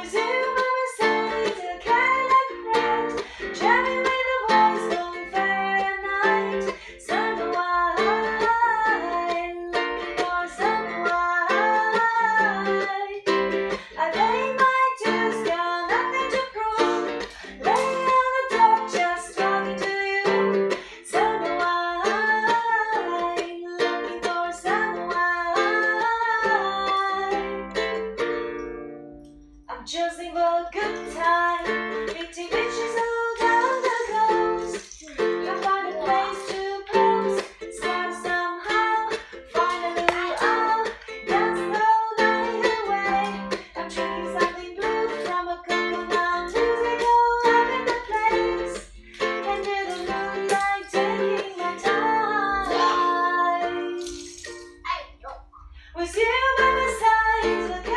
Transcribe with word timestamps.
was 0.00 0.14
in 0.14 0.20
my 0.20 0.86
side, 0.96 1.52
a 1.58 1.78
Cadillac 1.80 3.24
driving. 3.58 4.07
many 56.58 56.88
signs 57.00 57.87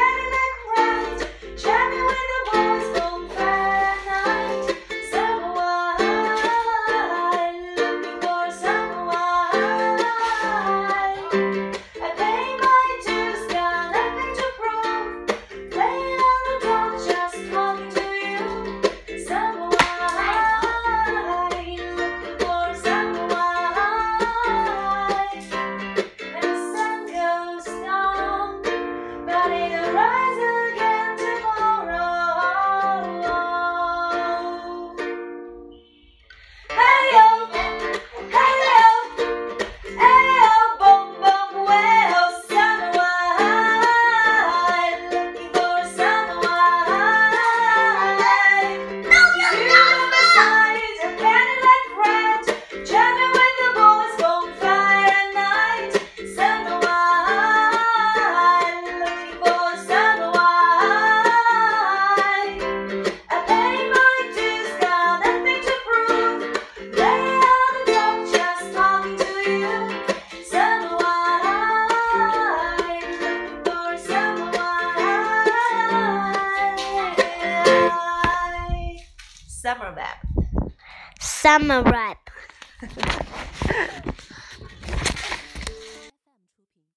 summer 81.22 81.84
wrap. 81.84 82.30